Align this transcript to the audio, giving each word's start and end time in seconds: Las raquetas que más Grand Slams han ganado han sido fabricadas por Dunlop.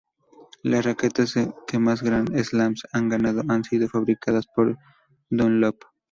Las 0.63 0.83
raquetas 0.83 1.35
que 1.67 1.77
más 1.77 2.01
Grand 2.01 2.35
Slams 2.35 2.87
han 2.91 3.07
ganado 3.07 3.43
han 3.49 3.63
sido 3.63 3.87
fabricadas 3.87 4.47
por 4.47 4.75
Dunlop. 5.29 5.79